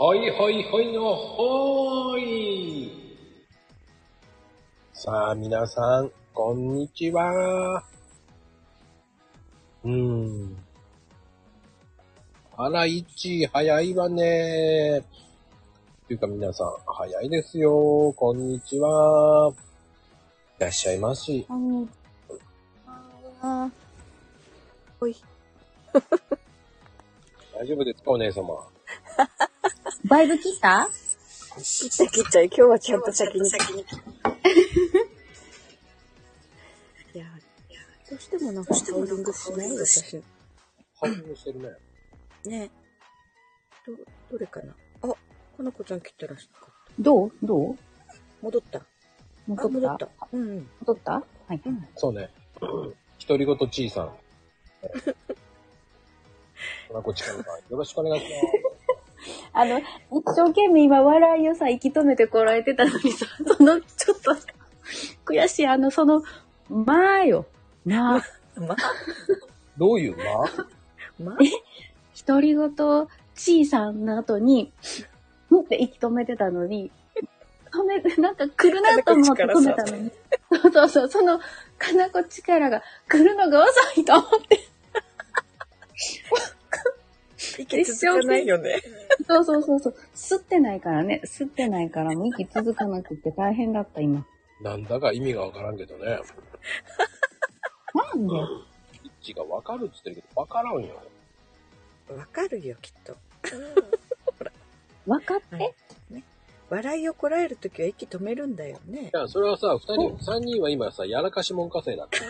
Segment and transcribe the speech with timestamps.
[0.00, 2.90] ほいほいほいのほーい。
[4.94, 7.84] さあ、皆さん、こんにちは。
[9.84, 10.56] うーん。
[12.56, 15.04] あら、いち、早いわね。
[16.06, 18.14] というか皆さん、早いですよ。
[18.16, 19.52] こんにちは。
[20.60, 21.44] いらっしゃいまし。
[21.46, 21.90] こんにち
[23.42, 23.70] は。
[24.98, 25.14] おい。
[27.52, 28.66] 大丈夫ですか、お姉様。
[30.04, 30.88] バイブ切った？
[31.62, 32.46] 切っちゃ切っちゃい。
[32.46, 33.48] 今日はちゃんと先に。
[33.50, 33.80] 先に。
[33.82, 33.84] い
[37.18, 37.26] や、
[38.08, 40.16] どうしてもなんかハウリングしない私。
[40.16, 40.22] ハ
[41.06, 41.68] ウリングしてるね。
[42.44, 42.70] ね
[43.86, 43.92] ど、
[44.32, 44.74] どれかな？
[45.02, 45.16] あ、か
[45.62, 46.70] なこちゃん切ったらしかった。
[46.98, 47.32] どう？
[47.42, 47.76] どう？
[48.42, 48.80] 戻った。
[49.46, 50.12] 戻あ、戻っったた。
[50.32, 50.70] うんうん。
[50.80, 51.12] 戻った？
[51.12, 51.60] はい。
[51.64, 51.88] うん。
[51.96, 52.30] そうね。
[53.28, 54.16] 独り言ちいさん。
[56.88, 58.26] こなこちかんさん、よろしくお願いし
[59.52, 59.84] あの、一
[60.26, 63.26] 生懸命今笑いをさ、息止めてこらえてたのにさ、
[63.56, 64.36] その、ちょっと、
[65.24, 66.22] 悔しい、あの、その、
[66.68, 67.46] まあよ。
[67.84, 68.24] まあ。
[68.56, 68.76] ま。
[69.76, 70.16] どういう
[71.18, 71.32] ま？
[71.32, 71.36] ま、
[72.26, 72.70] 独り言、
[73.34, 74.72] ちいさんの後に、
[75.48, 76.90] もって息止めてたのに、
[77.72, 80.10] 止め、なんか来るなと思って止めたのに。
[80.62, 81.38] そうそうそう、その、
[81.78, 84.60] かなこ力が来るのが遅いと思って。
[87.58, 88.80] 息続かないよね。
[89.26, 89.96] そうそうそうそう。
[90.14, 91.22] 吸ってないからね。
[91.24, 94.26] 吸ってないから、もう息続かなくて大変だった、今。
[94.62, 96.20] なんだか意味がわからんけどね。
[97.94, 98.34] なんで？
[99.04, 101.00] イッチがわかるっつってるけど、わからんよ。
[102.16, 103.16] わかるよ、きっと。
[105.06, 105.74] 分かって、はい
[106.68, 109.16] 笑いをこらえるときは息止めるんだよねい。
[109.16, 112.20] や、それはさ、二人、三人は今さ、やらかしもんかせいだって。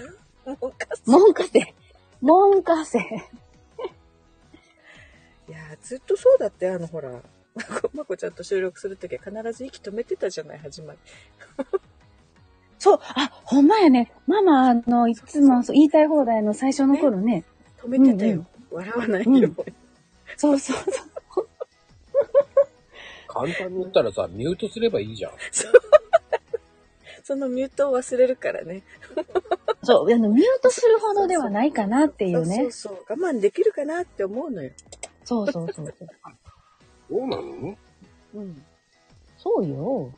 [1.04, 1.74] もんかせ。
[2.22, 2.98] もんかせ。
[3.00, 3.20] いやー、
[5.90, 7.20] ずっとそうだって、あの、ほら、ま
[7.82, 10.98] こまこちゃんと収録するときは必ず息止めてたじゃない、始まり。
[12.78, 14.12] そう、あ、ほんまやね。
[14.28, 17.42] ママ、あの、いつもそう言いたい放題の最初の頃ね。
[17.82, 18.46] 止めてたよ。
[18.70, 19.74] 笑わないように。
[20.36, 21.48] そうそうそう。
[23.26, 25.32] 簡単に言ったらさ、ミュートすればいいじゃん。
[27.24, 28.84] そのミュートを忘れるからね。
[29.82, 32.56] そう、あの、ミュートするほどではないかなっていうね。
[32.56, 33.20] そうそうそう。
[33.22, 34.70] 我慢できるかなって思うのよ。
[35.30, 35.94] そうそうそう。
[37.08, 37.76] そうなの？
[38.34, 38.62] うん。
[39.38, 40.12] そうよ。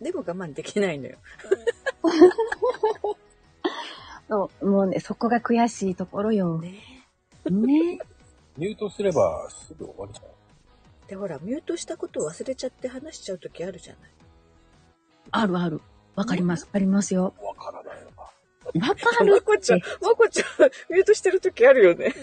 [0.00, 1.16] でも我慢できないのよ。
[4.28, 6.58] そう、もうね、そこが悔しいところよ。
[6.58, 6.74] ね
[7.46, 7.98] ね。
[8.58, 10.26] ミュートすればすぐ終わるじゃん。
[11.08, 14.10] で、ほら、ミュートしたことを忘れちゃって話しちゃうときあるじゃない？
[15.30, 15.80] あるある。
[16.14, 16.68] わかります。
[16.72, 17.32] ありますよ。
[17.42, 18.18] わからないわ。
[18.18, 18.26] わ
[18.94, 20.46] かまるこちゃん、まこちゃん、
[20.92, 22.14] ミュートしてるときあるよね。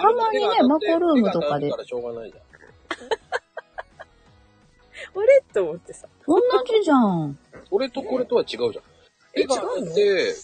[0.00, 2.44] たまにね、マコルームとかで手が当たるからしょうがないじゃん。
[5.12, 5.42] あれ？
[5.52, 6.08] と思ってさ。
[6.26, 7.38] 同じじゃん。
[7.68, 8.84] それとこれとは違うじゃん。
[9.34, 9.54] え違うの？
[9.84, 10.34] 当て、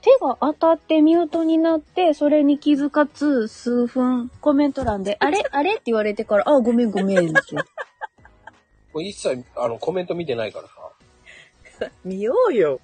[0.00, 5.42] 手が当たってミュートになって、それに気づかず数分コメント欄で、 あれ？
[5.50, 5.72] あれ？
[5.72, 7.62] って言われてから、あ、ごめんごめんですよ。
[8.94, 11.90] もう一切あのコメント見てないからさ。
[12.04, 12.80] 見ようよ。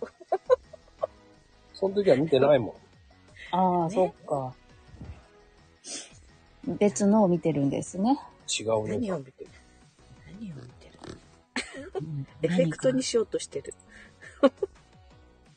[1.73, 2.75] その時は見てないもん。
[3.53, 4.55] ああ、ねそっか。
[6.67, 8.19] 別のを見てるんですね。
[8.49, 8.93] 違うね。
[8.99, 9.51] 何を見てる？
[10.41, 10.99] 何を見てる？
[12.43, 13.75] エフェクトにしようとしてる。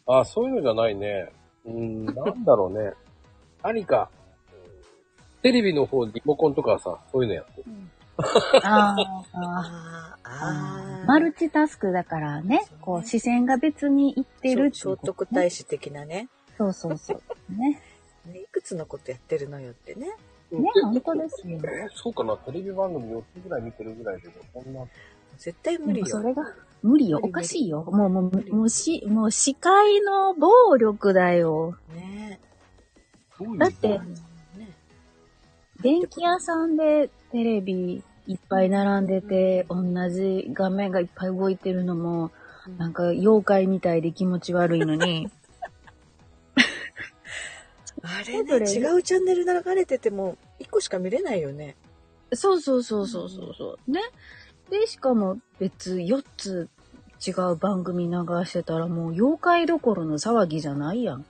[0.07, 1.31] あ、そういうのじゃないね。
[1.65, 2.93] うーん、なんだろうね。
[3.63, 4.09] 何か、
[5.41, 7.63] テレビの方、リモコンとかさ、そういうのやってる。
[8.17, 8.23] あ
[8.63, 11.05] あ、あーああー。
[11.05, 16.29] マルチタスクだからね、こう視線が別にいってるって聖いうこと徳太子的なね。
[16.57, 17.21] そうそうそう。
[17.55, 17.81] ね。
[18.25, 20.07] ねいくつのことやってるのよってね。
[20.51, 21.59] ね、で本当ですよ。
[21.63, 24.85] えそうかな、テレビ番組4つぐらい見てるぐらいで、こんな、
[25.37, 26.05] 絶対無理よ。
[26.07, 26.43] それが
[26.81, 27.19] 無理よ。
[27.21, 27.83] おかしいよ。
[27.83, 31.75] もう、もう、もうし、もう視界の暴力だよ。
[31.93, 32.39] ね
[33.57, 33.99] だってね
[35.81, 42.31] 電気屋さんでテレビいっぱい並んでて、同じ画面がいっぱい動いてるのも、
[42.77, 45.29] なんか妖怪みたいで気持ち悪いのに、
[48.05, 51.75] あれね、それ違うチャンネル流れてても、一個しか見れないよね。
[52.33, 53.91] そうそうそうそうそうそう。
[53.91, 53.99] ね。
[54.69, 56.69] で、しかも別4つ
[57.25, 58.13] 違う番組流
[58.45, 61.25] してたらもう妖怪どころの騒ぎじゃないやん。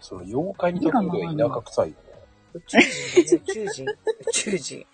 [0.00, 1.96] その妖怪に例えると田舎臭いよね。
[2.54, 3.84] 宇宙人宇宙人。
[3.86, 3.96] 宇
[4.32, 4.86] 宙人。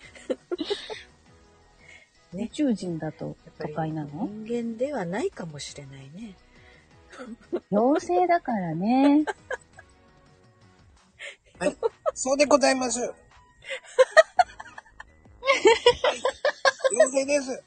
[2.33, 4.27] ね 宇宙人だと都会なの？
[4.45, 6.35] 人間ではないかもしれないね。
[7.71, 9.23] 妖精だからね。
[12.13, 12.99] そうでございます。
[16.91, 17.63] 妖精です。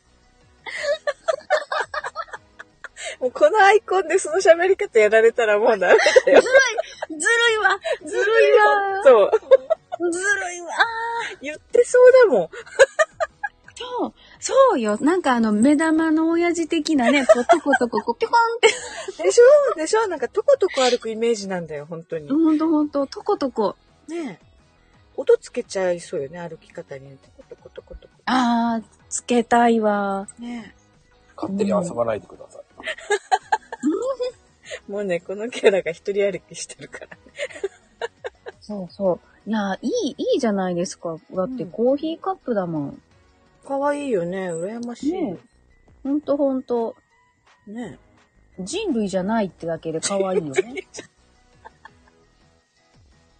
[3.20, 5.96] もうこのアイコンでその喋り方やられたらもうダメ
[6.26, 6.42] だよ。
[7.08, 7.22] ずる
[7.54, 9.30] いわずるいわそう。
[10.12, 10.68] ずるいわ
[11.40, 12.50] 言ってそうだもん。
[13.74, 14.14] そう、
[14.48, 14.96] そうよ。
[15.00, 19.22] なんかあの、目玉の親父的なね、こう、トコトコ、こう、ピョコンって。
[19.24, 19.74] でしょ？
[19.76, 20.06] でしょ？
[20.06, 22.28] なんかトコトコ歩くイメージなんだよ、本当に。
[22.28, 23.74] ほんとほんと、トコトコ。
[24.06, 24.46] ねえ。
[25.16, 27.18] 音つけちゃいそうよね、歩き方に。
[27.18, 28.14] トコトコトコトコ。
[28.26, 30.28] あー、つけたいわ。
[30.38, 30.76] ね
[31.36, 32.62] 勝手に遊ばないでください。
[34.88, 34.90] え。
[34.92, 37.08] もうね、このキャラが一人歩きしてるから。
[38.60, 39.50] そうそう。
[39.50, 41.18] いや、いい、いいじゃないですか。
[41.32, 43.02] だってうんコーヒーカップだもん。
[43.66, 45.12] かわいいよね、羨ましい。
[45.12, 45.36] ね
[46.02, 46.96] ほんとほんと。
[47.66, 47.98] ね
[48.60, 50.62] 人類じゃないってだけで可愛いよね。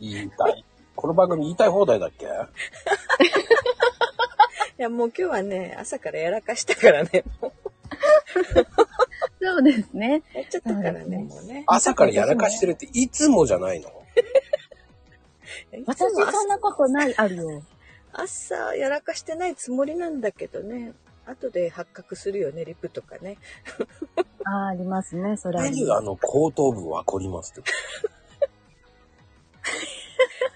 [0.00, 0.64] 言いたい。
[0.94, 2.26] この番組言いたい放題だっけ？
[4.78, 7.24] いや、もう今日はね、朝からやらかしたからね。
[7.40, 7.52] も
[9.40, 10.22] そうですね。
[10.34, 11.64] うやっちゃったからねもうね。
[11.66, 13.90] 朝からやらかしてるっていつもじゃないの？
[15.86, 17.62] 私そんなことない、あるよ。
[18.18, 20.92] 朝やらかしてないつもりなんだけどね。
[21.26, 23.36] 後で発覚するよね、リプとかね。
[24.44, 25.64] あーありますね、それは。
[25.64, 27.70] 何があの後頭部は凝りますって。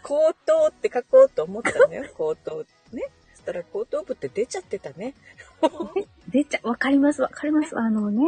[0.02, 2.64] 口頭って書こうと思ったのよ、 口頭。
[2.92, 3.02] ね。
[3.34, 5.14] そしたら後頭部って出ちゃってたね。
[6.28, 7.76] 出ちゃ、わかります、わかります。
[7.76, 8.24] あのね、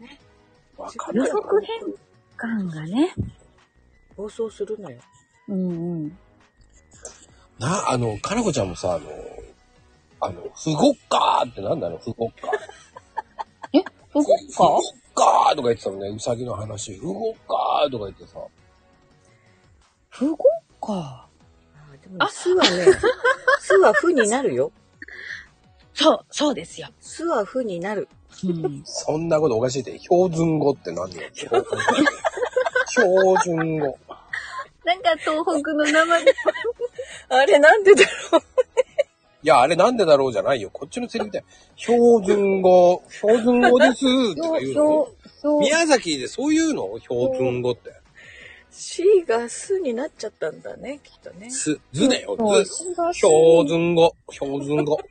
[0.00, 1.24] 予わかるよ。
[1.24, 1.80] 測変
[2.36, 3.14] 換がね。
[4.16, 4.98] 暴走するのよ。
[5.48, 6.18] うんうん。
[7.58, 9.10] な、あの、かなこちゃんもさ、あの、
[10.20, 12.50] あの、ふごっかーってなんだろう、ふごっかー。
[14.14, 14.80] どこふごっ
[15.14, 16.94] かーとか言ってたもんね、うさぎの話。
[16.96, 18.38] ふごっかーとか言ってさ。
[20.10, 20.36] 不合
[20.80, 21.28] か？
[21.74, 22.86] あーでも、すはね、
[23.60, 24.72] すはふになるよ。
[25.92, 26.88] そう、そうですよ。
[27.00, 28.08] すはふになる。
[28.44, 28.82] うん。
[28.84, 31.22] そんなことおかしいって、標準語って何よ。
[31.32, 31.76] 標準語。
[32.88, 33.98] 標準語。
[34.84, 36.24] なんか東北の名前。
[37.28, 38.02] あれなんでだ
[38.32, 38.42] ろう。
[39.42, 40.70] いや、あれなんでだろうじゃないよ。
[40.72, 41.44] こっちのセリフで、
[41.76, 45.08] 標準語、標準語ですって言うの。
[45.40, 46.98] そう、宮崎でそういうの？
[46.98, 47.92] 標準語って。
[48.70, 51.50] C がすになっちゃったんだね、きっとね。
[51.50, 52.72] す、ずだよ、そうず。
[53.14, 54.98] 標準語、標準語。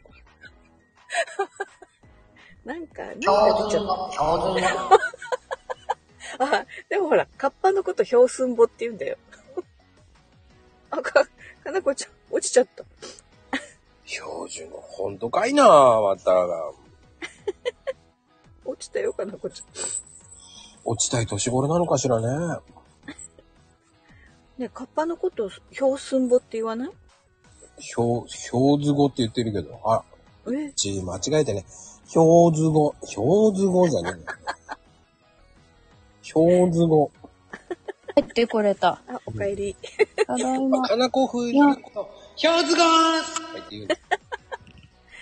[2.66, 3.20] なんか、なんか
[3.66, 3.86] 出ちゃっ
[6.38, 6.38] た。
[6.60, 9.18] あ、でもほら、カッパのこと標寸簿って言うんだよ。
[10.92, 11.26] あ、か、か
[11.76, 12.86] なこちゃん、落ちちゃった。
[14.06, 16.32] 標準語、ほんとかいなまた。
[18.64, 19.68] 落ちたよ、かなこちゃん。
[20.86, 22.28] 落ちたい年頃なのかしらね。
[24.58, 26.90] ね、カッパのこと標寸簿って言わない？
[27.80, 30.02] 標、標図語って言ってるけど、あ、
[30.50, 30.72] え？
[30.72, 31.66] ち、間違えてね。
[32.08, 34.26] 標図語、標図語じゃねえよ。
[36.56, 37.12] 標図語。
[38.16, 39.02] 帰ってこれた。
[39.08, 39.76] あ、おかえり。
[40.26, 40.88] ただいま。
[40.88, 42.86] かなこ風に言うと、標図語とか
[43.54, 43.96] 言って言うの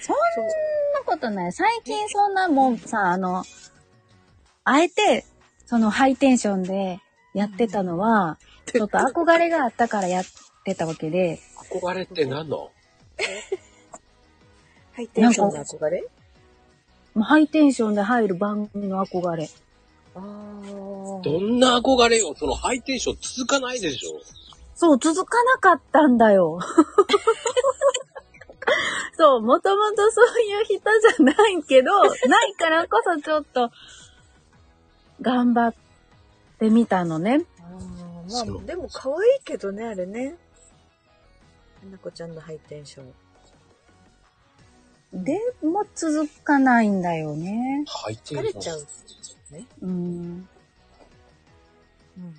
[0.04, 1.54] そんなことない。
[1.54, 3.44] 最近そんなもんさ、あの、
[4.64, 5.26] あえて、
[5.66, 7.00] そのハイテンションで
[7.34, 10.26] やってたのは、ちょっと憧れがあったからやっ
[10.66, 11.40] てたわけで、
[11.72, 12.72] 憧れって何の？
[14.94, 16.04] ハイテンションの憧れ？
[17.14, 19.50] もうハイテンションで入る番組の憧れ。
[20.16, 24.22] どんな憧れよそのハイテンション続かないでしょ
[24.76, 26.60] そう、続かなかったんだよ。
[29.18, 33.72] そう、もともとそういう人じゃないけど、ないからこそちょっと、
[35.22, 35.74] 頑張っ
[36.60, 37.46] てみたのね。
[37.60, 40.36] あーまあ、でも可愛いけどね、あれね。
[41.84, 43.14] かなこちゃんのハイテンション。
[45.24, 47.84] でも続かないんだよね。
[47.88, 48.42] ハイテンション。
[48.42, 48.88] 疲れちゃう。
[49.52, 49.66] ね。
[49.82, 49.90] うん。
[49.90, 50.48] うん
[52.18, 52.34] うん。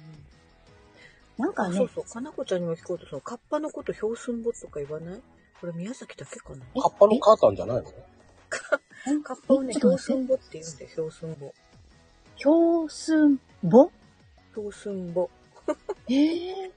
[1.37, 2.05] なんかねそう、そう。
[2.05, 5.21] かなこちゃんにも聞こうと、そのカッパのこと標寸簿とか言わない？
[5.61, 6.83] これ宮崎だけかな？
[6.83, 7.85] カッパのカータンじゃないの？
[9.23, 11.55] カッパをね、標ちょっと待って寸簿って言うんだよ、標寸簿。
[12.37, 13.91] 標寸簿
[14.53, 15.31] 標寸簿。
[16.09, 16.71] ええ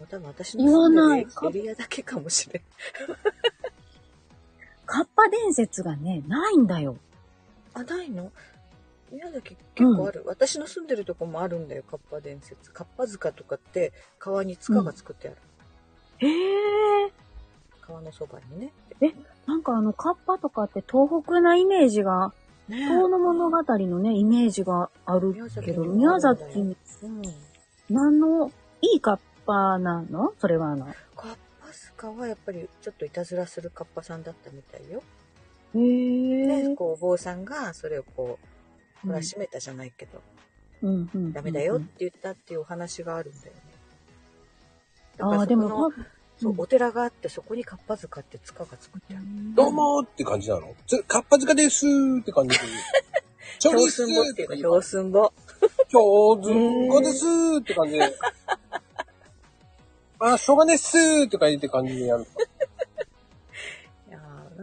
[0.00, 2.62] また私の言わないエリアだけかもしれん。
[4.86, 6.96] カッパ伝説がね、ないんだよ。
[7.74, 8.32] あ、ないの？
[9.10, 12.70] 宮崎結構ある、私の住んでるとこもあるんだよ、カッパ伝説。
[12.70, 15.38] カッパ塚とかって川に塚が作ってある。
[16.18, 17.12] へえ。
[17.80, 18.72] 川のそばにね。
[19.46, 22.32] なんかあの、カッパとかって東北なイメージが、
[22.68, 25.34] ね遠の物語のね、イメージがある
[25.64, 27.22] けど、宮宮崎崎にうん。
[27.88, 30.34] 何の、いいカッパなの？
[30.38, 30.86] それはあの。
[31.16, 31.36] カッパ
[31.68, 35.02] パズカはやっぱりちょっといたずらするカッパさんだったみたいよ。
[35.74, 36.74] へえで、。
[36.74, 38.46] こう、お坊さんがそれをこう、
[39.04, 40.20] 懲らしめたじゃないけど、
[40.82, 41.32] うんうん。
[41.32, 43.60] ダメだよって言ったっていうお話があるんだよね。
[45.16, 45.92] だからああ、でそこのも、
[46.40, 49.24] そう、お寺があって、そこにカッパ塚って塚が作ってある。
[49.54, 50.74] どうもーって感じなの？
[50.86, 52.64] つかっぱ塚ですーって感じで。
[53.58, 55.32] ちょ超です寸棒っていうか、超ー寸棒。
[55.90, 58.14] 超ずんこですーって感じで。
[60.20, 62.26] あ、しょうがねっすーって感じで感じでやる。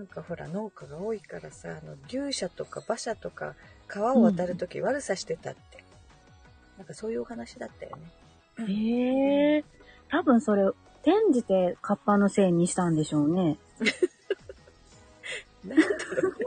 [0.08, 3.56] かほら、農家が多いからさ、あの、牛舎とか馬車とか、
[3.88, 5.84] 川を渡るとき悪さしてたって。
[6.78, 8.04] なんかそういうお話だったよね。
[8.68, 9.64] へえ。
[10.10, 10.64] 多分それ、
[11.02, 13.58] 転じてカッパのせいにしたんでしょうね。
[15.64, 16.46] なんだろうね。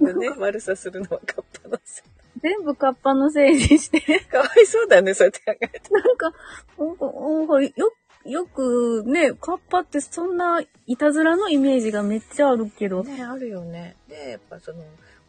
[0.00, 2.04] 全部ね、 悪さするのはカッパのせい。
[2.40, 4.00] 全部カッパのせいにして。
[4.20, 5.92] かわいそうだね、そうやって考えて。
[5.92, 6.32] なんか、
[6.78, 7.92] なんか、なんかよ、
[8.26, 13.02] よくね、カッパってそんないたずらのイメージがめっちゃあるけど。
[13.04, 13.96] ね、あるよね。
[14.08, 14.82] で、やっぱその、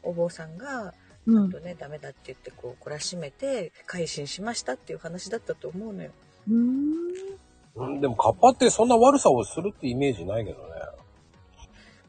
[0.04, 0.94] お坊さんが、
[1.26, 1.50] うん。
[1.52, 6.12] とね、ダメだって言って、こう、懲らしめて、改心しましたっていう話だったと思うのよ。
[6.48, 7.38] うーん。
[7.76, 10.68] うん、でもカッパってそんな悪さをするってイメージないけどね。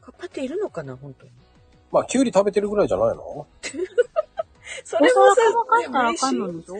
[0.01, 1.31] カッパっているのかな、本当に。
[1.91, 3.21] まあ、キュウリ食べてるぐらいじゃないの？
[3.21, 3.47] お
[4.83, 6.75] それもさ皿乾かしたらあかんのでしょ？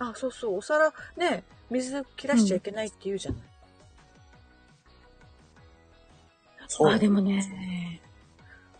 [0.00, 3.40] あ、そうそう、お皿、ね、水切らしちゃいけないって言うじゃない。
[6.66, 6.92] そう。
[6.92, 8.00] あ、でもね。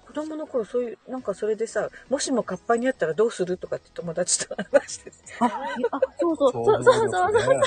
[0.07, 5.17] 子供の頃、そういう、なんかそれでさ、もしもカッパにあったらどうするとかって友達と話してて。
[5.41, 7.61] あ、あそうそう、そうそうそうそうそうそう、ね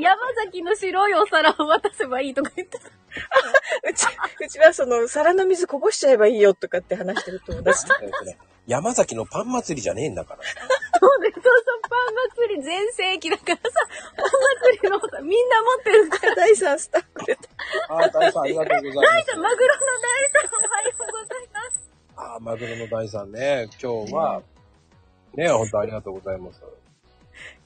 [0.00, 2.86] 山崎の白いお皿を渡せばいいとか言ってた。
[3.88, 4.06] うち、
[4.44, 7.94] うちはその、皿の水こぼしちゃえばいいよとかって話してる友達と。
[8.66, 10.40] 山崎のパン祭りじゃねえんだから。
[11.00, 13.62] そうです、そうそう、パン祭り全盛期だからさ、
[14.16, 14.26] パン
[14.70, 16.34] 祭りのさ、みんな持ってるから。
[16.36, 17.38] 第3スタッフで。
[17.88, 19.36] あ、大さんありがとうございます。
[19.36, 21.90] マグロの大さん、おはようございます。
[22.16, 23.68] あ、マグロの大さんね。
[23.82, 24.42] 今日は、
[25.34, 26.60] ね、本当ありがとうございます。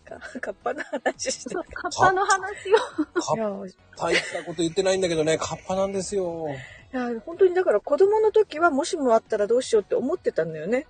[0.06, 1.54] かカッパの話して。
[1.54, 3.66] カッパの話を。
[3.98, 6.46] 大したこと言ってないんだけどね、カッパなんですよ。
[6.92, 10.86] や、本当にだから子供の時はもしもあったらどうしようって思ってたんだよね。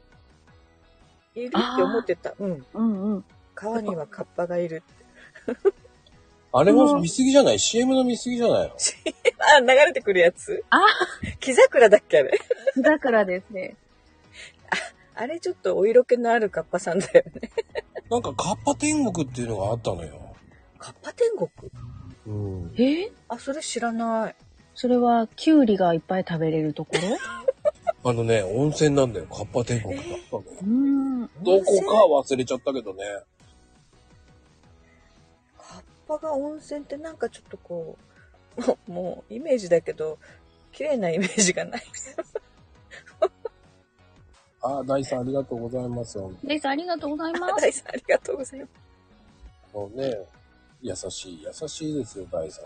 [1.34, 2.34] いるって思ってた。
[2.38, 2.66] うん。
[2.74, 3.24] うんうん。
[3.54, 4.82] 川にはカッパがいる。
[6.52, 8.76] あれも見過ぎじゃない ?CM の見過ぎじゃないの？
[9.56, 10.78] あ、流れてくるやつあ、
[11.40, 12.38] 木桜だっけあれ。
[12.78, 13.76] だからですね。
[15.14, 17.50] あれちょっとお色気のあるカッパさんだよね。
[18.10, 20.34] なんかカッパ天国っていうのがあったのよ。
[20.78, 21.50] カッパ天国
[22.26, 22.74] うん。
[22.78, 24.36] えあ、それ知らない。
[24.76, 26.92] それは、キュウリがいっぱい食べれるとこ
[28.04, 28.10] ろ？
[28.10, 29.26] あのね、温泉なんだよ。
[29.26, 30.44] カッパ天国だったのよ。
[30.62, 31.22] うーん。
[31.42, 33.02] どこか忘れちゃったけどね。
[35.58, 37.96] カッパが温泉ってなんかちょっとこ
[38.56, 40.18] う、もう、もうイメージだけど、
[40.72, 41.82] 綺麗なイメージがない。
[44.60, 46.18] あ、大さんありがとうございます。
[46.18, 47.54] もです、ありがとうございます。
[47.62, 48.66] 大さんありがとうございま
[49.84, 50.18] うね、
[50.82, 52.64] 優しい、優しいですよ、大さん。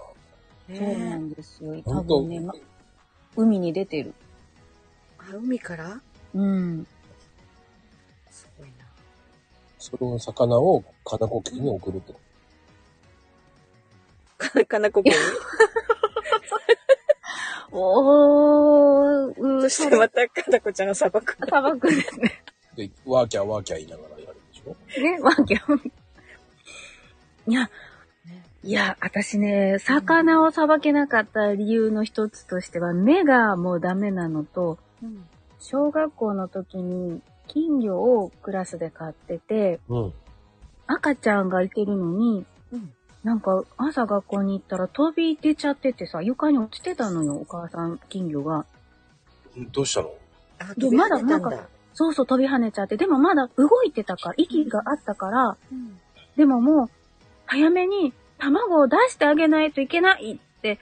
[0.75, 0.79] す。
[0.79, 1.83] そうなんですよ。
[1.85, 2.53] 多分ね、ま、
[3.37, 4.15] 海に出てる。
[5.19, 6.01] あ、海から？
[6.35, 6.87] うん。
[8.31, 8.85] すごいな。
[9.79, 12.15] その魚を金子家に送るって。
[14.39, 15.13] か、かなこくん。
[17.73, 21.37] おー、うそしてまたかなこちゃんが砂漠。
[21.47, 22.43] 砂漠ですね。
[22.77, 25.01] で、ワーキャーワーキャー言いながらやるでしょ？
[25.01, 25.55] ね、わけ。
[27.47, 27.71] いや、
[28.63, 35.25] いや、私ね、魚をさばけなかった理由の一つとしては、目がもうダメなのと、うん。
[35.59, 40.13] 小学校の時に金魚をクラスで飼ってて、うん。
[40.87, 42.93] 赤ちゃんがいてるのに、うん。
[43.25, 48.67] なんか朝学校に行ったら飛び出ちゃっててさ、床に落ちてたのよ、お母さん金魚が。
[49.73, 50.11] どうしたの？
[50.59, 51.69] あ、でまだなんだ。
[51.95, 55.99] そうそう飛び跳ねちゃって、でもまだ動いてたから、息があったから、うん。
[56.37, 56.91] でももう、
[57.47, 60.79] 早めに卵を出してあげないといけないって、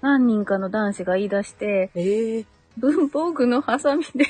[0.00, 2.44] 何人かの男子が言い出して、ええ
[2.78, 4.24] 文房具のハサミで、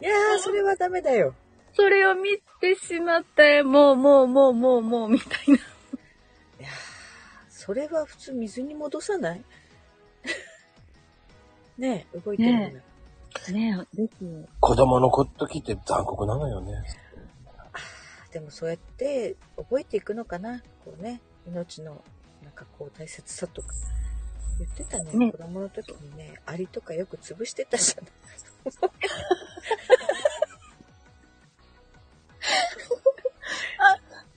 [0.00, 1.34] いやー、それはダメだよ。
[1.72, 5.54] それを見てしまって、もうもうもうもうもう、みたいな。
[5.54, 5.58] い
[6.60, 6.70] やー、
[7.50, 9.42] それは普通水に戻さない？
[11.78, 12.68] ねえ、動いてるんだ。
[12.68, 12.82] ね
[13.52, 14.30] ねえ、ですよ。
[14.60, 16.72] 子供の時って残酷なのよね。
[18.34, 20.60] でもそうやって覚えていくのかな？
[20.84, 22.02] こうね、命の
[22.42, 23.68] なんかこう大切さとか。
[24.58, 25.12] 言ってたね。
[25.12, 28.12] ね子供の時にね、アリとかよく潰してたじゃない。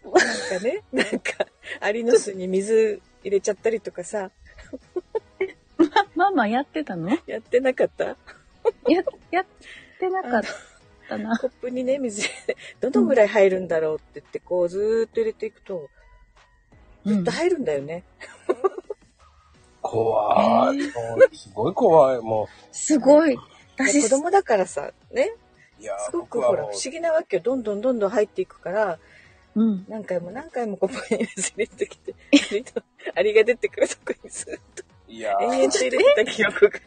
[0.03, 1.47] なんかね、なんか、
[1.81, 4.29] アリの巣に水入れちゃったりとかさ、
[6.15, 7.17] ママやってたの？
[7.25, 8.05] やってなかった？
[8.05, 8.15] や、
[9.31, 9.45] やっ
[9.99, 10.47] てなかった
[11.15, 11.37] な。
[11.37, 12.27] コップにね、水
[12.81, 15.89] どのぐらい入るんだろうって言って、こう、ずーっと入れていくと、
[17.05, 18.03] ずっと入るんだよね。
[19.81, 20.77] 怖い。
[20.77, 20.83] も
[21.15, 22.19] うすごい怖い。
[22.19, 23.37] もすごい。
[23.77, 25.33] 子、供だからさ、ね、
[25.79, 27.43] う、いやすごくほら、不思議なわけよ。
[27.43, 28.99] どんどんどんどん入っていくから、
[29.55, 29.85] うん。
[29.87, 32.83] 何回も何回もコップに水入れてきて、アリと
[33.15, 36.79] アリが出てくるとこにずっといや延々と入れてた記憶が。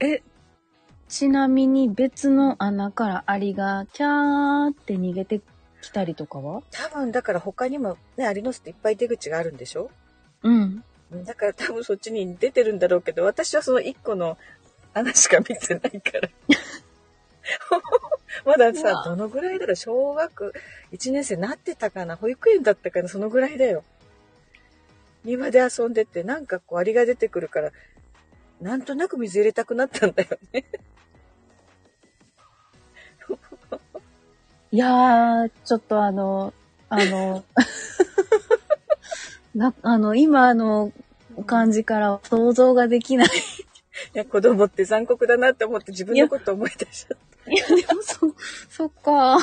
[0.00, 0.22] え、
[1.08, 5.40] ちなみに別の穴からアリがキャーって逃げて
[5.80, 6.62] きたりとかは？
[6.70, 9.90] 多分だから他にもね、アリの巣っていっぱい出口があるんでしょ？
[10.42, 10.84] うん。
[11.24, 14.36] だから多分そっちに出てるんだろうけど、私はその1個の
[14.92, 16.28] 穴しか見てないから。
[18.44, 19.76] まだうさわ、どのぐらいだろう？
[19.76, 20.52] 小学
[20.92, 22.16] 1年生なってたかな？
[22.16, 23.08] 保育園だったかな？
[23.08, 23.82] そのぐらいだよ。
[25.24, 27.72] 庭で遊んでて、なんかこうアリが出てくるから、
[28.60, 30.64] なんとなく水入れたくなったんだよね。
[34.72, 36.52] いやー、ちょっとあの、
[36.88, 37.44] あの、
[39.54, 40.92] な、あの、今の
[41.46, 43.28] 感じからは想像ができない。
[44.14, 47.18] いや、子供って残酷だなって思って自分のこと思い出しちゃっ
[47.50, 48.34] いや、でもそ、
[48.68, 49.38] そっか。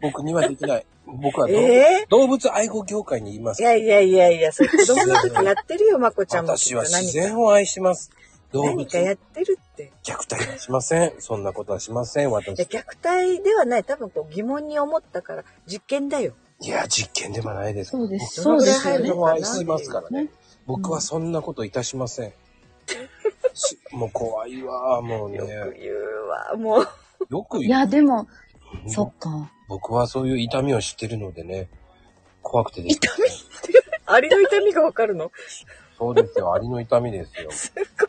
[0.00, 0.86] 僕にはできない。
[1.06, 3.64] 僕はえ動物愛護業界にいますい。
[3.64, 6.56] やいやいやいや、それ子供の時やってるよ、まこちゃんも。
[6.56, 8.10] 私は自然を愛します。
[8.52, 9.92] 動物何かやってるって。
[10.02, 11.12] 虐待はしません。
[11.20, 12.62] そんなことはしません、いや私。
[12.62, 13.84] 虐待ではない。
[13.84, 16.32] 多分こう疑問に思ったから、実験だよ。
[16.60, 17.90] いや、実験ではないです。
[17.90, 18.36] そうです。
[18.36, 19.16] どそうです自然。
[19.16, 20.30] を愛しますからねね。
[20.66, 22.32] 僕はそんなこといたしません。
[23.54, 25.36] しもう怖いわ、もうね。
[25.36, 26.88] よく言うわ、もう。
[27.30, 27.64] よく言う。
[27.64, 28.26] いや、でも、
[28.84, 29.50] うんそっか。
[29.68, 31.68] 僕はそういう痛みを知ってるのでね。
[32.42, 32.96] 怖くてです。
[32.96, 33.24] 痛み？
[34.06, 35.32] アリの痛みがわかるの？
[35.98, 36.52] そうですよ。
[36.52, 37.50] アリの痛みですよ。
[37.52, 38.08] すごい。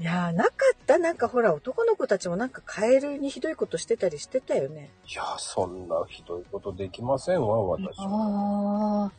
[0.00, 4.90] いやー、なかったなんかほら、男の子たちもなんかカエルにひどいことしてたりしてたよね。
[5.08, 9.10] いや、そんなひどいことできませんわ、私は。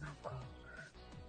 [0.00, 0.32] あなんか、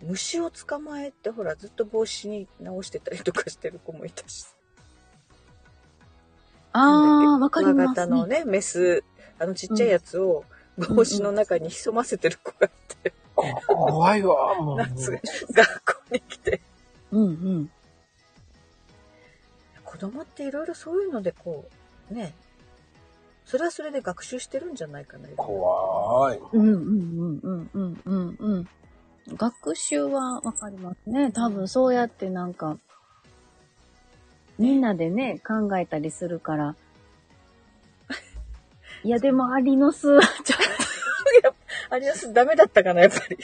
[0.02, 4.46] 虫を捕まえてほら、ずっと帽子に直してたりとかしてる子もいたし。
[6.74, 6.80] あ。
[6.80, 7.86] ああ、わかりますね。
[7.88, 9.04] ガタのね、メス、
[9.40, 10.44] あのちっちゃいやつを
[10.78, 12.70] 帽子の中に潜ませてる子がい
[13.04, 14.78] て、こ怖いわ、もう。
[14.78, 15.22] 夏、学
[15.86, 16.62] 校に来て。
[17.12, 17.72] うんうん。
[19.84, 21.66] 子供っていろいろそういうのでこ
[22.12, 22.34] う、ね、
[23.46, 25.30] それはそれで学習してるんじゃないかな。
[25.36, 26.40] 怖い。
[26.54, 28.68] うんうんうんうんうんうんうん。
[29.36, 31.32] 学習はわかりますね。
[31.32, 32.78] 多分そうやってなんか、
[34.60, 36.76] みんなでね、考えたりするから。
[39.04, 40.60] いや、でもアリの巣はちょっ
[41.90, 43.38] ありますダメだったかな、やっぱり。
[43.38, 43.44] と、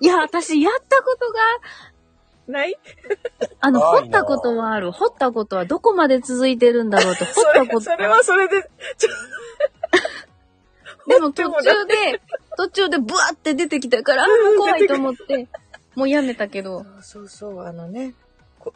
[0.00, 1.40] いや、私やったことが、
[2.48, 2.76] ない？
[3.60, 4.92] あの、掘ったことはある。
[4.92, 9.10] 掘ったことはどこまで続いてるんだろうって、掘それったことそれはそれで、ちょ
[11.08, 12.20] でも途中で、
[12.56, 15.48] 途中でブワって出てきたから、あーもう怖いと思って、
[15.94, 16.84] もうやめたけど。
[16.84, 18.16] そうそうそう、あのね、こ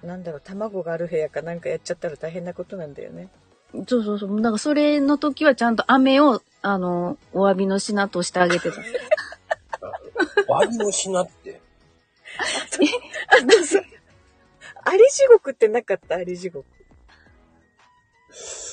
[0.02, 3.28] なんだろう、卵がある部屋かなんかやっちゃったら大変なことなんだよね。
[3.86, 4.36] そうそうそう。
[4.40, 8.78] だからそれの時はちゃんと飴を、あの、お詫びの品としてあげてた。
[10.48, 11.60] ワニの品って？
[13.28, 13.80] あのさ、
[14.84, 16.16] アリ地獄ってなかった？
[16.16, 16.66] アリ地獄。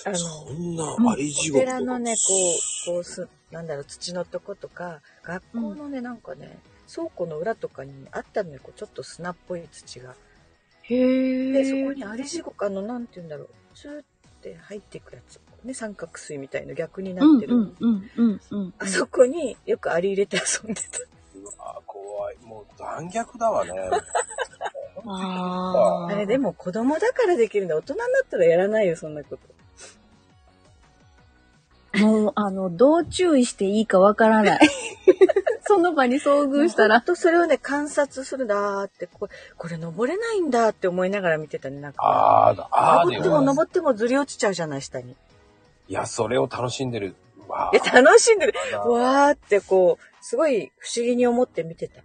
[0.06, 2.34] あの、そんなうんアリ地獄お寺のね、こ
[2.88, 6.58] う、こうす、なんだろう、土のとことか、学校のね、なんかね、
[6.92, 10.16] 倉庫の裏とかにあったのよ、こうちょっと砂っぽい土が。
[10.90, 14.04] へで、そこにアリ地獄、あの、なんて言うんだろう、ツーっ
[14.42, 15.40] て入っていくやつ。
[15.64, 17.56] ね、三角錐みたいの逆になうんってる。
[17.56, 18.74] うんうんうんうん。
[18.80, 21.00] あそこによくアリ入れて遊んでた。
[21.36, 22.38] うわ怖い。
[22.46, 23.72] もう残虐だわね。
[25.06, 27.76] ああれでも子供だからできるんだ。
[27.76, 29.48] 大人になったらやらないよ、そんなこと。
[32.00, 34.60] もう、あの、どう注意していいかわからない。
[35.70, 37.02] その場に遭遇したら。
[37.02, 42.00] とそれをね、観察するんだーって、これ、これ登れないんだって思いながら見てたね、なんか。
[42.02, 43.42] あーだ、あー登っても。
[43.42, 45.16] 登ってもずり落ちちゃうじゃない、下に。
[45.90, 47.16] いや、それを楽しんでる。
[47.48, 48.54] わえ、楽しんでる？
[48.74, 52.02] あわーってこう、すごい不思議に思って見てた。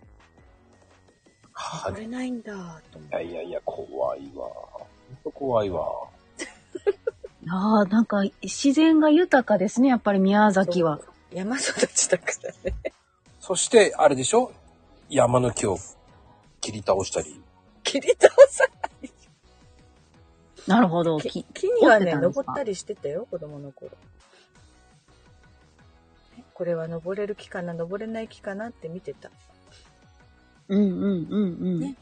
[1.53, 2.57] は登れないんだー
[2.93, 3.25] と思って。
[3.25, 4.47] いやいやいや、怖いわ。
[4.47, 5.85] ほんと怖いわ。
[7.49, 11.01] ああ、なんか、自然が豊かですね、やっぱり宮崎は。
[11.33, 12.93] 山育ちだからね。
[13.43, 14.53] そして、あれでしょ？
[15.11, 15.77] 山の木を
[16.61, 17.43] 切り倒したり。
[17.83, 18.65] 切り倒さ
[20.69, 21.19] なるほど。
[21.19, 23.91] 木き木にはね、登ったりしてたよ、子供の頃。
[26.55, 29.29] これは登れる木かな、登れない木かなって見てた。
[30.69, 31.81] うんうんうんうん。
[31.81, 31.97] ね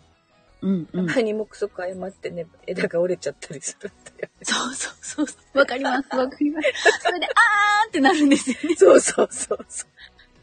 [0.61, 1.07] うんうん。
[1.07, 4.29] たまに目測誤ってね、枝が折れちゃったりするんだよ。
[4.43, 5.59] そうそうそうそう。
[5.59, 6.69] わかります、わかります。
[7.01, 8.77] それで、あーってなるんですよね。
[8.77, 9.89] そうそうそうそう。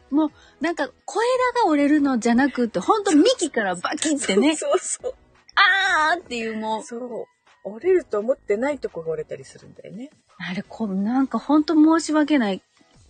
[0.09, 1.19] もう、なんか、小
[1.53, 5.13] 枝が折れるのじゃなくって、ほんと幹からバキってね、そうそう
[5.55, 7.25] あーっていうもう、そう。
[7.63, 10.09] 折れると思ってないとこが折れたりするんだよね。
[10.37, 12.61] あれ、こう、なんかほんと申し訳ない、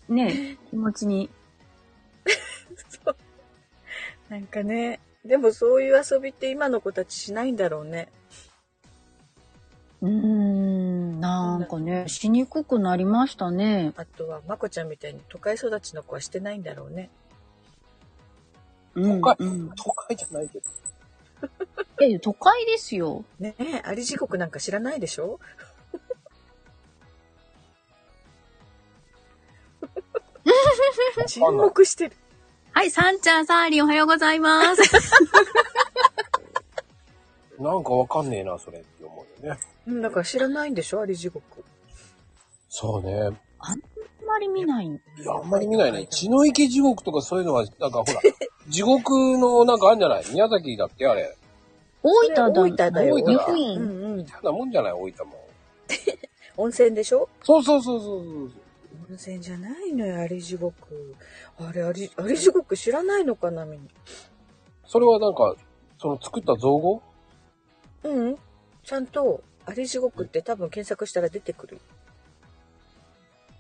[0.10, 1.30] ね、 気持ちに。
[2.90, 3.16] そう。
[4.30, 8.10] なんかね、でもそういう遊びって今の子たちしないんだろうね。
[10.02, 13.94] うーん、なんかね、しにくくなりましたね。
[13.98, 17.10] あとは、まこちゃんみたいに都会育ちの子はしてないんだろうね。
[18.94, 19.70] うん、都会うん。
[19.76, 20.66] 都会じゃないけど。
[22.06, 23.26] え、都会ですよ。
[23.40, 25.40] ねえ、あり地獄なんか知らないでしょ？
[31.28, 32.16] 沈黙してる。
[32.72, 34.82] はい、さんちゃん、さーりん、おはようございます。
[37.60, 38.84] なんかわかんねえな、それ
[39.42, 39.58] ね。
[39.88, 41.64] うん、だから知らないんでしょあり地獄。
[42.70, 43.30] そうね。
[43.60, 43.80] あん
[44.26, 44.86] まり見ない。
[44.88, 44.90] い
[45.24, 46.08] や、あんまり見ないね。
[46.10, 48.22] 血の池地獄とかそういうのは、なんかほら、
[48.70, 50.24] 地獄のなんかあるんじゃない？
[50.32, 51.36] 宮崎だっけあれ。
[52.04, 52.50] 大分だ。
[52.52, 53.16] 大分だよ。
[53.16, 53.80] 大分だう院。
[53.80, 53.82] ん
[54.20, 54.26] うん。
[54.28, 55.48] そんなもんじゃない大分も。
[56.58, 57.30] 温泉でしょ？
[57.44, 58.52] そうそうそうそうそう。
[59.10, 61.16] 温泉じゃないのよ、あり地獄。
[61.60, 63.90] あれ、あり、あり地獄知らないのかな、みんな。
[64.86, 65.56] それはなんか、
[66.00, 67.02] その作った造語？
[68.04, 68.38] うん。
[68.88, 71.78] ちゃんと、あり地獄って多分検索したら出てくる。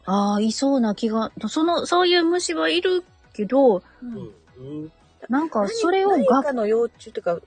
[0.05, 4.33] ああ、いそうな気が、その、そういう虫はいるけど、うん。
[4.57, 4.91] うん。
[5.27, 7.39] なんか、それを何がかの幼虫というか、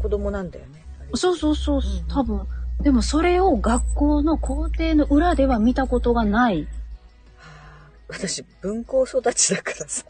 [0.00, 0.86] 子供なんだよね。
[1.14, 2.46] そうそうそう、うん多分。
[2.80, 6.62] でもそれを学校の校庭の裏では見たことがない。
[6.62, 6.68] は
[7.36, 10.06] あ私、文校育ちだからさ。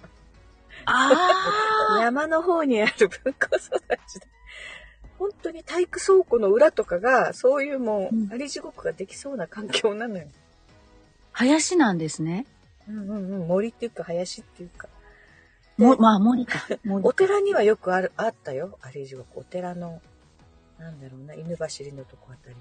[0.85, 4.27] あ 山の方にある文校育ちだ。
[5.23, 10.27] 本当に体育倉庫の裏とかが、そういうもう、うんあり地獄ができそうな環境なのよ。
[11.31, 12.45] 林なんですね。
[12.89, 13.47] うんうんうん。
[13.47, 14.89] 森っていうか、林っていうか。
[15.79, 16.67] も、まあ、森か。
[16.85, 18.81] 森お寺にはよくある、あったよ。
[18.83, 19.29] あり地獄。
[19.37, 20.03] お寺の、
[20.81, 22.57] なんだろうな、犬走りのとこあたり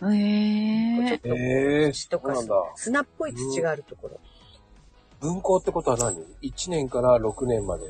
[0.00, 0.14] の。
[0.14, 2.54] へえちょっとええ土とかそうなんだ。
[2.76, 4.20] 砂っぽい土があるところ。
[5.20, 7.84] 文校ってことは何 ?1 年から6年まで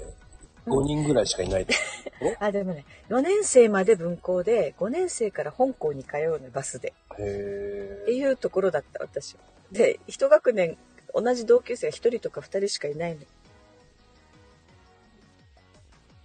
[0.66, 1.74] 5人ぐらいしかいないって
[2.38, 6.92] あ、でもね、4年生まで文校で、5年生から本校に通うの、バスで。
[7.18, 9.40] へっていうところだった、私は。
[9.72, 10.76] で、一学年、
[11.14, 13.20] 同じ同級生が1人とか2人しかいないの。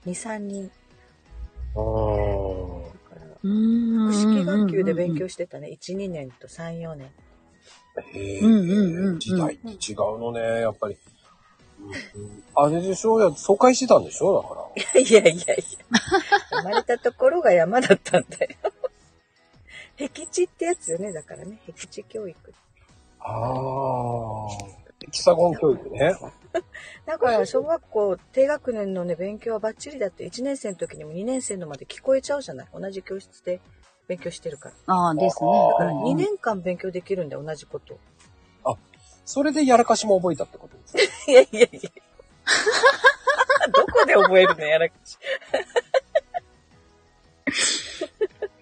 [0.06, 0.71] 2、3人。
[1.74, 1.80] ー。
[1.80, 4.12] あだから、うーん。
[4.12, 5.69] 複式学級で勉強してたね。
[5.69, 7.10] 1、2年と3、4年。
[7.98, 8.02] あ。
[8.02, 8.39] へえ。
[8.39, 10.98] うんうんうんうん時代って違うのね、やっぱり。
[12.56, 13.19] あれでしょ？
[13.21, 14.41] や疎開してたんでしょ？
[14.41, 15.02] だから。
[15.02, 15.56] いやいやいや。
[16.52, 18.56] 生まれたところが山だったんだよ。
[19.98, 21.60] 僻地ってやつよね、だからね。
[21.67, 22.54] 僻地教育。
[23.19, 24.48] ああ。
[25.02, 26.13] ヘキサゴン教育ね。
[27.06, 32.67] だから、小学校低学年のね、勉強はバッチリだって、1年生の時にも2年生のまで聞こえちゃうじゃない？
[32.74, 33.60] 同じ教室で
[34.08, 34.76] 勉強してるから。
[34.88, 35.50] ああ、ですね。
[35.71, 37.98] だから、うん2年間勉強できるんだよ、同じこと。
[39.25, 40.93] それでやらかしも覚えたってことです
[41.25, 41.31] か？
[41.31, 41.79] いやいやいや。
[43.75, 44.65] どこで覚えるの？
[44.65, 45.17] やらかし。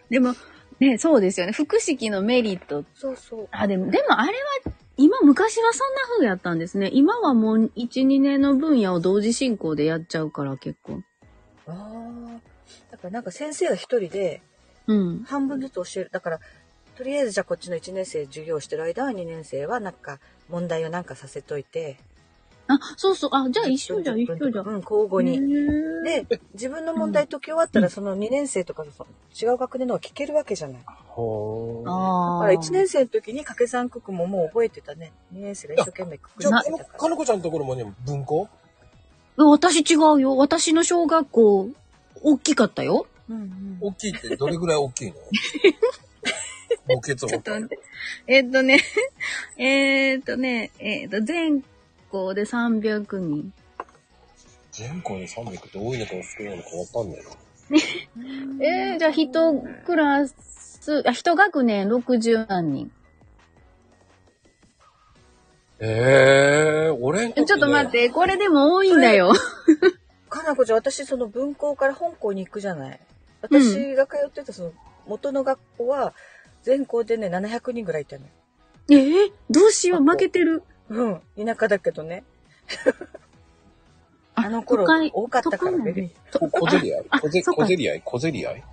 [0.10, 0.36] でも、
[0.80, 1.54] ね、そうですよね。
[1.54, 2.84] 複式のメリット。
[2.96, 3.48] そうそう。
[3.52, 4.34] あ、でも、でもあれ
[4.66, 6.90] は、今、昔はそんな風やったんですね。
[6.94, 11.02] 今はもう1、2年の分野を同時進行でやっちゃうから結構。
[11.68, 12.40] ああ。
[12.92, 14.42] だからなんか先生が一人で
[14.88, 15.24] うん。
[15.24, 16.10] 半分ずつ教える。
[16.12, 16.40] だから、
[16.96, 20.20] とりあえずじゃあこっちの1年生授業してる間は2年生はなんか
[20.50, 21.98] 問題をなんかさせといて。
[22.68, 23.30] あ、そうそう。
[23.34, 24.68] あ、じゃあ一緒じゃん、一緒じゃん。
[24.68, 25.38] うん、交互に。
[25.38, 30.84] へで、自分の問題解き終わったら、その2年生とかその違う学年のは聞けるわけじゃない。
[30.86, 31.90] だほー。
[31.90, 32.42] ああ。
[32.42, 35.12] から1年生の時に掛け算九九ももう覚えてたね。
[35.34, 37.10] 2年生が一生懸命九九じゃあ、か。
[37.10, 38.48] のこちゃんのところもね、文庫？
[39.36, 40.38] 私違うよ。
[40.38, 41.70] 私の小学校、
[42.22, 43.08] 大きかったよ。
[43.30, 43.78] うんうん。
[43.82, 45.16] 大きいってどれぐらい大きいの？
[46.88, 47.80] ちょっと待って。
[48.28, 48.80] え っとね、
[49.58, 51.64] えっとね、えっと、全
[52.10, 53.54] 校で300人。
[54.72, 57.30] 全校で300って多いのか少ないのかわかんないな。
[58.66, 59.32] えー、じゃあ一
[59.86, 62.92] クラス、あ、一学年60何人。
[65.80, 69.34] ええー、俺ね、ちょっと待って、これでも多いんだよ。
[70.30, 73.00] かなこちゃん、私その文校から本校に行くじゃない。
[73.42, 74.74] 私が通ってたその
[75.06, 76.14] 元の学校は、
[76.64, 78.30] 全校でね、700人ぐらいいたのよ。
[78.90, 80.64] えー、どうしよう、負けてる。
[80.90, 81.22] うん。
[81.38, 82.24] 田舎だけどね。
[84.36, 86.40] あの頃多かったから都会ベビー。
[86.40, 88.02] こ小競り合いあ小競り合い？
[88.04, 88.64] 小競り合い？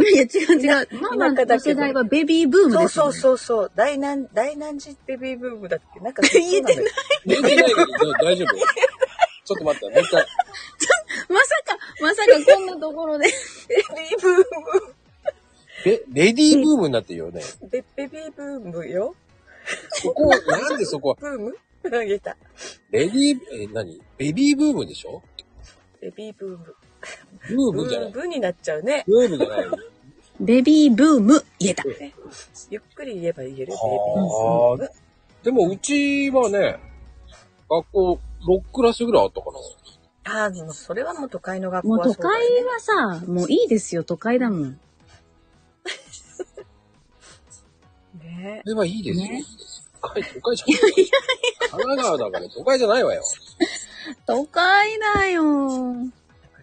[0.00, 0.88] いや、違う違う。
[1.02, 3.12] ママの世代はベビーブームです、そうね。
[3.12, 3.72] そうそうそう。
[3.74, 6.00] 大難、大難寺ベビーブームだっけ？
[6.00, 6.84] なんか言えてない。
[7.26, 10.26] 言えてないけど大丈夫ちょっと待って、もう一回。
[11.28, 13.26] まさか、まさかこんなところで。
[13.68, 14.44] ベビーブーム。
[15.86, 17.42] え、レディーブームになってるよね。
[17.70, 19.14] ベベビーブームよ。
[19.90, 21.10] そこ、なんでそこ？
[21.10, 21.56] は、ブーム？
[21.90, 22.36] 言えた。
[22.90, 24.00] レディー、え、何？
[24.16, 25.22] ベビーブームでしょ？
[26.00, 26.74] ベビーブーム。
[27.48, 28.10] ブーブムじゃない。
[28.10, 29.04] ーブになっちゃうね。
[29.06, 29.66] ブームじゃない。
[30.40, 31.84] ベビーブーム、言えた。
[32.70, 33.72] ゆっくり言えば言える。
[33.74, 34.90] はあベビーブーム。
[35.44, 36.78] でも、うちはね、
[37.70, 39.58] 学校6クラスぐらいあったかな。
[40.40, 42.64] ああ、もうそれはもう都会の学校もう都はそうだよ会ね。
[42.68, 44.80] はさ、もういいですよ、都会だもん。
[48.38, 49.24] ねそれはいいですよ。
[49.26, 49.44] ね
[50.00, 50.92] 都会、都会じゃない。
[51.70, 53.22] 神奈川だから都会じゃないわよ。
[54.26, 55.94] 都会だよ。
[55.94, 56.00] だ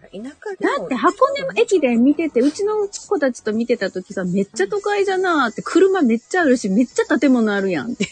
[0.02, 8.06] ら田舎だって箱根の駅で見てて、うちの子たちと見てた時さ、めっちゃ都会じゃなーって、車めっちゃあるし、めっちゃ建物あるやんって。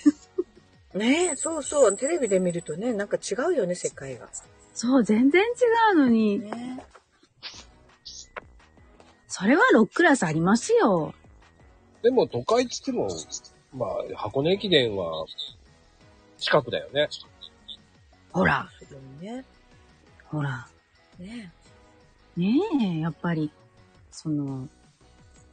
[0.94, 1.96] ねえ、そうそう。
[1.96, 4.28] テレビで見るとね、なんか違うよね、世界が。
[4.74, 5.46] そう、全然違
[5.94, 6.38] うのに。
[6.40, 6.84] ね
[9.26, 11.12] それは6クラスありますよ。
[12.02, 13.08] でも都会っつっても、
[13.74, 15.26] まあ、箱根駅伝は
[16.38, 17.08] 近くだよね。
[18.32, 18.68] ほら、
[19.20, 19.44] ね。
[20.26, 20.66] ほら。
[21.18, 21.52] ね
[22.36, 22.58] ね
[22.96, 23.50] え、やっぱり、
[24.10, 24.68] その、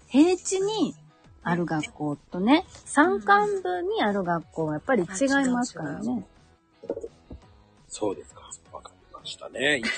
[0.07, 0.95] 平地に
[1.43, 5.07] ある学校とね、山間部にある学校はやっぱり違い
[5.49, 6.25] ますからね。
[7.87, 8.41] そうですか。
[8.71, 9.81] わかりましたね。
[9.81, 9.83] ね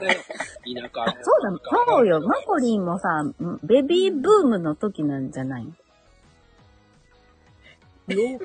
[0.00, 2.20] 田舎あ、そうだ、そうよ。
[2.20, 5.66] マコリンもさ、んベビーブームの時なんじゃない？
[8.14, 8.38] え。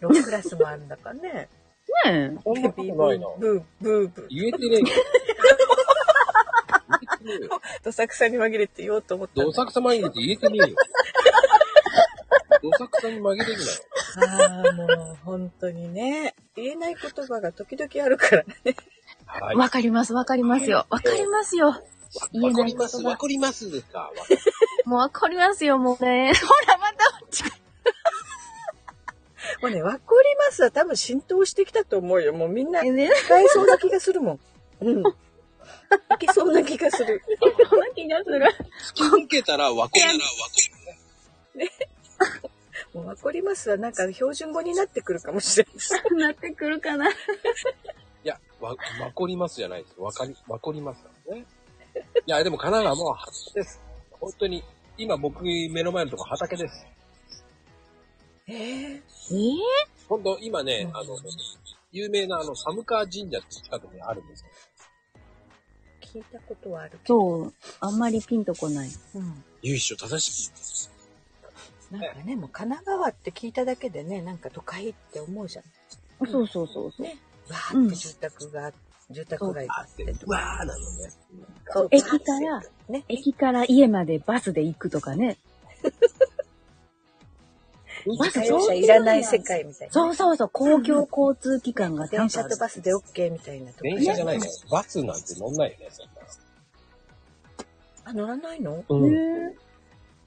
[0.00, 1.48] 6クラスもあるんだからね。
[2.04, 3.26] ねそんなことないな。
[3.38, 4.26] ブー、ブー、ブー。
[4.28, 4.86] 言えてねえよ。
[4.86, 4.94] 言
[7.02, 7.60] えてねえよ。
[7.84, 10.76] どさくさに紛れて言おうと思ったんだどさくさ紛れて言えてねえよ。
[12.62, 13.54] どさくさに紛れる。
[14.16, 16.34] ああ、もう本当にね。
[16.56, 18.76] 言えない言葉が時々あるからね。
[19.26, 19.56] はい。
[19.56, 20.86] わかります、わかりますよ。
[20.90, 21.82] わかりますよ。
[22.32, 23.16] 言えわかない言ります、葉わ。
[23.16, 23.98] かりますですか？
[24.00, 24.12] わ
[24.84, 26.32] もうわかりますよ、もうね。
[26.34, 26.96] ほら、また、
[29.62, 30.04] もうね、わかり
[30.36, 32.32] ますは多分浸透してきたと思うよ。
[32.32, 34.40] もうみんなね、使えそうな気がするもん。
[34.82, 34.98] うん。
[35.00, 35.04] い
[36.18, 37.22] けそうな気がする。
[37.70, 38.44] そんな気がする。
[38.92, 40.18] 突き抜けたらわかる。
[42.92, 45.66] もうわかりますはなんか標準語になってくるかもしれ
[46.18, 46.28] ない。
[46.28, 47.08] なってくるかな。
[47.08, 47.14] い
[48.24, 49.94] や、わ、わかりますじゃないです。
[49.98, 51.46] わかり、わかりますからね。
[52.26, 53.80] いや、でも神奈川も畑です。
[54.10, 54.64] 本当に、
[54.98, 56.86] 今僕目の前のとこ畑です。
[58.48, 59.02] ええええ
[60.08, 61.16] 本当今ね、うんあの、
[61.92, 64.48] 有名なあの、寒川神社って近くにあるんですよ。
[66.00, 67.02] 聞いたことはあるけど。
[67.06, 68.90] そう、あんまりピンとこない。
[69.14, 69.44] うん。
[69.62, 70.92] 由緒正しき。
[71.92, 75.64] なんかね、もう神奈川って聞いただけでね、なんか都会って思うじゃん。
[76.26, 77.02] そうそうそうそう。
[77.02, 77.16] ね。
[77.48, 78.72] わーって住宅が、
[79.10, 80.60] 住宅街がああってって、とうわか。
[80.62, 81.10] ーなのね。
[81.68, 83.04] そう駅から、ね。
[83.08, 85.38] 駅から家までバスで行くとかね。
[88.06, 89.92] バス自家用車いらない世界みたいな。
[89.92, 94.48] そうそうそう、公共交通機関が電車とバスで OK みたいなとこ電車じゃないね。
[94.70, 96.12] バスなんて乗んないよね、そんな。
[98.04, 98.84] あ、乗らないの？
[98.88, 99.14] うん。
[99.14, 99.54] へ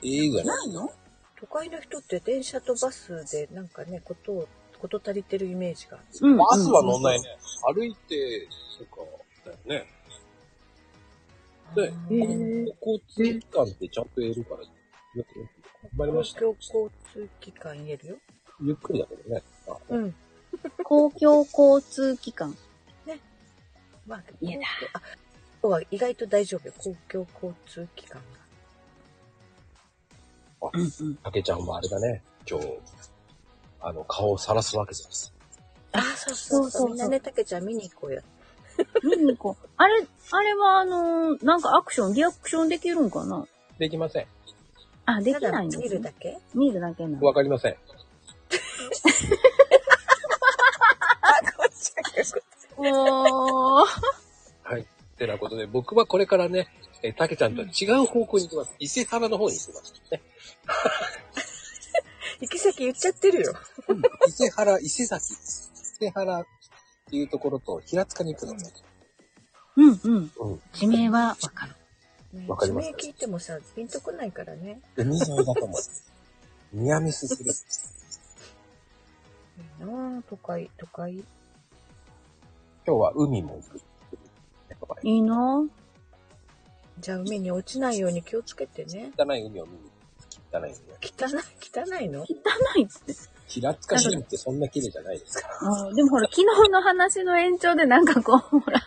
[0.03, 0.43] 映画ね。
[0.43, 0.91] ないの？
[1.39, 4.47] 都会の人って電車とバスでなんかね、ことを、
[4.79, 5.99] こと足りてるイメージが。
[6.21, 7.27] うんバスは乗んないね。
[7.73, 8.97] 歩いて、そうか、
[9.45, 9.85] だよね。
[11.75, 11.91] で
[12.79, 14.67] 交通機関ってちゃんと言えるから、よ
[15.13, 15.47] くよく頑
[15.97, 16.41] 張りました。
[16.41, 18.15] 公共交通機関言えるよ。
[18.61, 19.43] ゆっくりだけどね。
[19.67, 20.15] あうん。
[20.83, 22.55] 公共交通機関。
[24.07, 25.01] まあ、言えたあ、
[25.61, 26.73] 今日は意外と大丈夫よ。
[26.77, 28.21] 公共交通機関
[30.61, 30.69] が。
[30.73, 31.15] うんうん。
[31.15, 32.23] たけちゃんはあれだね。
[32.47, 32.67] 今日、
[33.81, 35.33] あの、顔をさらすわけです。
[35.91, 36.35] あ、そうそうそう。
[36.35, 38.21] そうそうそうみんなね、たけちゃん見に行こうよ。
[39.03, 39.67] 見に行こう。
[39.77, 43.47] あれ、あれはあのーなんかアクション、リアクションできるんかな？
[43.79, 44.27] できません。
[45.05, 46.37] あ、できないんです、ね、見るだけ？
[46.53, 47.25] 見るだけなの。
[47.25, 47.75] わかりません。
[52.77, 53.85] おー。
[54.63, 54.85] はい。
[55.17, 56.67] てなことで、僕はこれからね、
[57.01, 58.75] えたけちゃんとは違う方向に行きます。
[58.79, 59.93] 伊勢原の方に行きます。
[60.11, 60.21] ね、
[62.41, 63.53] 行き先言っちゃってるよ。
[64.27, 65.33] 伊勢原、伊勢崎。
[65.33, 65.37] 伊
[65.99, 66.45] 勢原っ
[67.09, 68.71] ていうところと平塚に行くのね。
[69.77, 70.31] うんうん。
[70.37, 70.61] うん。
[70.73, 71.75] 地名はわかる。
[72.35, 74.81] ねわかります地名聞いてもさ、ピンとこないからね。
[74.95, 75.81] 海沿いだと思う。
[76.73, 77.51] ニアミスする。
[79.81, 81.13] いいなあ都会、都会。
[81.13, 81.23] 今
[82.85, 83.81] 日は海も行く。
[85.03, 85.65] いいな
[86.99, 89.11] じゃあ海に落ちないように気をつけてね。
[89.17, 89.91] 汚い海を見に
[90.51, 90.73] 汚い海を。
[91.01, 92.21] 汚い、汚いの？
[92.21, 92.25] 汚
[92.77, 93.13] いっつって。
[93.47, 95.57] 平塚市ってそんな綺麗じゃないですから。
[95.61, 98.81] あーでもほら、昨日の話の延長でなんかこう、ほら、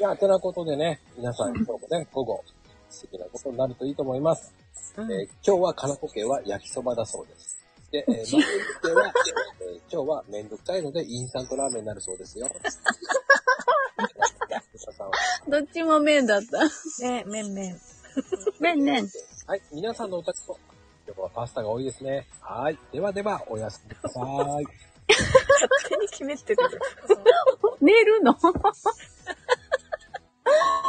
[0.00, 2.42] いや、てなことでね、皆さん今日もね、午後、
[2.88, 4.50] 素敵なことになるといいと思います。
[4.96, 7.58] うんえー今日はかなこ家は焼きそばだそうです。
[7.92, 8.40] で、えー、 まゆみ
[8.82, 9.12] 家は、
[9.60, 12.48] えー今日はめんどくさいのでインスタントラーメンになるそうですよ。
[15.48, 16.64] どっちも麺だった。
[17.04, 17.78] ね、めんめん。
[18.58, 19.02] 麺 ね。
[19.46, 20.58] はい、皆さんのお宅も、
[21.06, 22.26] 今日はパスタが多いですね。
[22.40, 22.78] はい。
[22.90, 24.18] ではでは、おやすみなさ
[24.62, 24.64] い。
[24.64, 26.58] 勝手に決めてる。
[27.82, 28.34] 寝るの？
[30.52, 30.76] Ah!